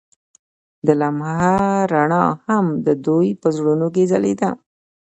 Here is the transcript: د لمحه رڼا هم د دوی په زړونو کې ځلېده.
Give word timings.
د 0.85 0.87
لمحه 0.99 1.53
رڼا 1.93 2.23
هم 2.45 2.65
د 2.85 2.87
دوی 3.05 3.27
په 3.41 3.47
زړونو 3.57 3.87
کې 3.95 4.03
ځلېده. 4.11 4.49